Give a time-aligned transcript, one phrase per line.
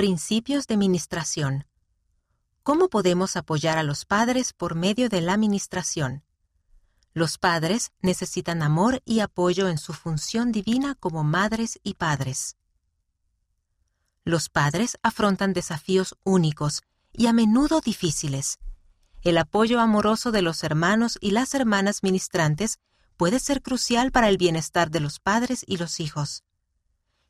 [0.00, 1.66] Principios de Ministración.
[2.62, 6.24] ¿Cómo podemos apoyar a los padres por medio de la ministración?
[7.12, 12.56] Los padres necesitan amor y apoyo en su función divina como madres y padres.
[14.24, 16.80] Los padres afrontan desafíos únicos
[17.12, 18.58] y a menudo difíciles.
[19.20, 22.78] El apoyo amoroso de los hermanos y las hermanas ministrantes
[23.18, 26.42] puede ser crucial para el bienestar de los padres y los hijos.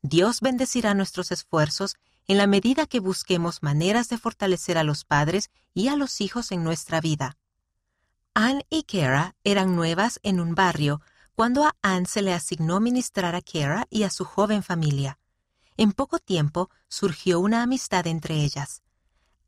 [0.00, 1.96] Dios bendecirá nuestros esfuerzos
[2.26, 6.52] en la medida que busquemos maneras de fortalecer a los padres y a los hijos
[6.52, 7.36] en nuestra vida.
[8.34, 11.00] Anne y Kara eran nuevas en un barrio
[11.34, 15.18] cuando a Anne se le asignó ministrar a Kara y a su joven familia.
[15.76, 18.82] En poco tiempo surgió una amistad entre ellas.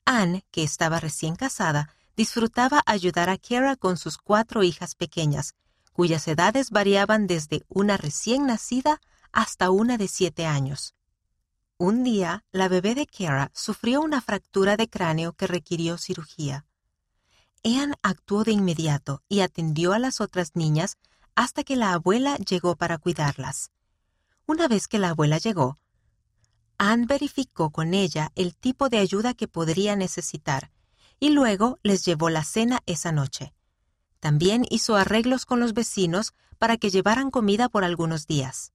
[0.04, 5.54] Anne, que estaba recién casada, disfrutaba ayudar a Kara con sus cuatro hijas pequeñas,
[5.92, 9.00] cuyas edades variaban desde una recién nacida
[9.32, 10.94] hasta una de siete años.
[11.78, 16.64] Un día, la bebé de Kara sufrió una fractura de cráneo que requirió cirugía.
[17.64, 20.96] Anne actuó de inmediato y atendió a las otras niñas
[21.34, 23.72] hasta que la abuela llegó para cuidarlas.
[24.46, 25.76] Una vez que la abuela llegó,
[26.78, 30.70] Anne verificó con ella el tipo de ayuda que podría necesitar
[31.20, 33.52] y luego les llevó la cena esa noche.
[34.20, 38.72] También hizo arreglos con los vecinos para que llevaran comida por algunos días.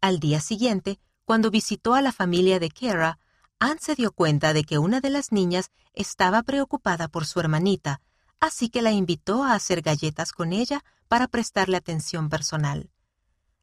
[0.00, 3.18] Al día siguiente, cuando visitó a la familia de Kara,
[3.58, 8.00] Anne se dio cuenta de que una de las niñas estaba preocupada por su hermanita,
[8.40, 12.90] así que la invitó a hacer galletas con ella para prestarle atención personal.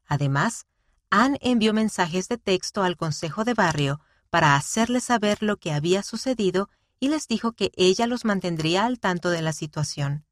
[0.06, 0.66] Además,
[1.10, 6.02] Anne envió mensajes de texto al Consejo de Barrio para hacerles saber lo que había
[6.02, 10.24] sucedido y les dijo que ella los mantendría al tanto de la situación.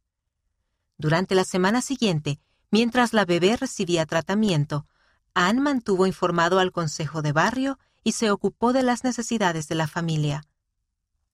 [0.96, 4.86] Durante la semana siguiente, mientras la bebé recibía tratamiento,
[5.34, 9.86] Anne mantuvo informado al Consejo de Barrio y se ocupó de las necesidades de la
[9.86, 10.44] familia.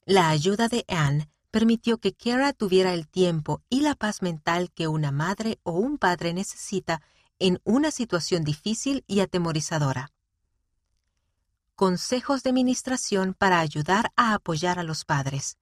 [0.05, 4.89] La ayuda de Anne permitió que Kara tuviera el tiempo y la paz mental que
[4.89, 7.01] una madre o un padre necesita
[7.39, 10.11] en una situación difícil y atemorizadora.
[11.77, 15.59] Consejos de Ministración para ayudar a apoyar a los padres.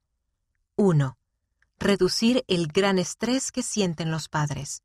[0.77, 1.17] 1.
[1.79, 4.83] Reducir el gran estrés que sienten los padres.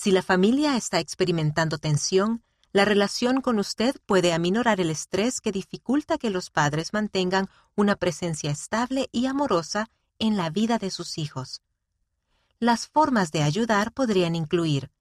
[0.00, 5.50] Si la familia está experimentando tensión, la relación con usted puede aminorar el estrés que
[5.50, 11.18] dificulta que los padres mantengan una presencia estable y amorosa en la vida de sus
[11.18, 11.62] hijos.
[12.60, 14.92] Las formas de ayudar podrían incluir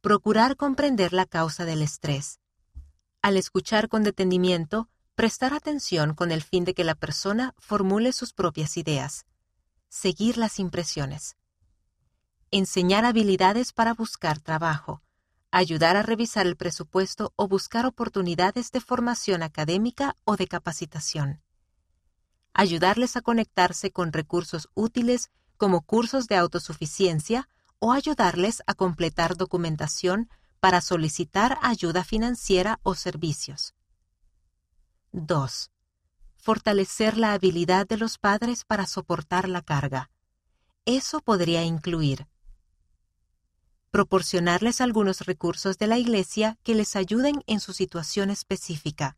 [0.00, 2.40] procurar comprender la causa del estrés.
[3.22, 8.32] Al escuchar con detenimiento, prestar atención con el fin de que la persona formule sus
[8.32, 9.24] propias ideas.
[9.88, 11.36] Seguir las impresiones
[12.50, 15.02] enseñar habilidades para buscar trabajo,
[15.50, 21.42] ayudar a revisar el presupuesto o buscar oportunidades de formación académica o de capacitación.
[22.52, 30.28] Ayudarles a conectarse con recursos útiles como cursos de autosuficiencia o ayudarles a completar documentación
[30.58, 33.74] para solicitar ayuda financiera o servicios.
[35.12, 35.70] 2.
[36.36, 40.10] Fortalecer la habilidad de los padres para soportar la carga.
[40.84, 42.26] Eso podría incluir
[43.90, 49.16] proporcionarles algunos recursos de la Iglesia que les ayuden en su situación específica,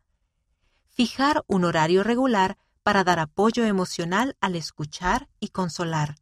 [0.88, 6.16] fijar un horario regular para dar apoyo emocional al escuchar y consolar,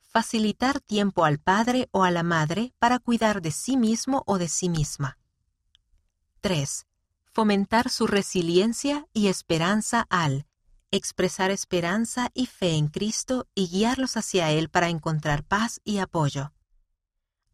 [0.00, 4.48] facilitar tiempo al padre o a la madre para cuidar de sí mismo o de
[4.48, 5.18] sí misma.
[6.40, 6.86] 3.
[7.24, 10.46] Fomentar su resiliencia y esperanza al
[10.90, 16.52] expresar esperanza y fe en Cristo y guiarlos hacia Él para encontrar paz y apoyo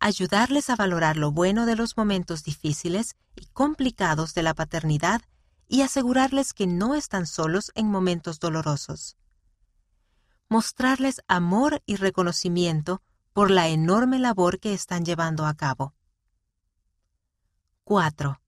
[0.06, 5.20] ayudarles a valorar lo bueno de los momentos difíciles y complicados de la paternidad
[5.66, 9.16] y asegurarles que no están solos en momentos dolorosos.
[10.48, 13.02] Mostrarles amor y reconocimiento
[13.32, 15.92] por la enorme labor que están llevando a cabo.
[17.82, 18.40] 4.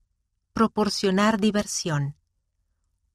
[0.52, 2.16] Proporcionar diversión.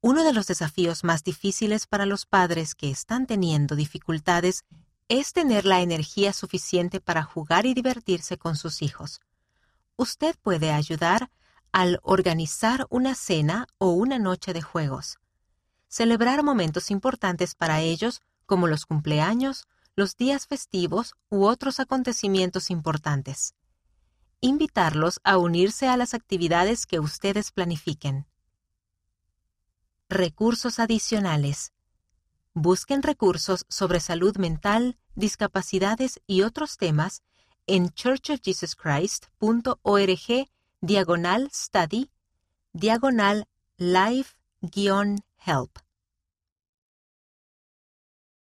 [0.02, 4.66] Uno de los desafíos más difíciles para los padres que están teniendo dificultades
[5.08, 9.20] es tener la energía suficiente para jugar y divertirse con sus hijos.
[9.96, 11.30] Usted puede ayudar
[11.72, 15.18] al organizar una cena o una noche de juegos.
[15.88, 19.66] Celebrar momentos importantes para ellos como los cumpleaños,
[19.96, 23.54] los días festivos u otros acontecimientos importantes.
[24.40, 28.26] Invitarlos a unirse a las actividades que ustedes planifiquen.
[30.08, 31.73] Recursos adicionales.
[32.54, 37.22] Busquen recursos sobre salud mental, discapacidades y otros temas
[37.66, 40.48] en churchofjesuschrist.org
[40.80, 42.10] diagonal study,
[42.72, 44.36] diagonal life,
[45.38, 45.83] help